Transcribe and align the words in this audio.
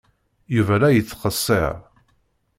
Yuba 0.55 0.75
la 0.81 0.89
yettqeṣṣir. 0.95 1.73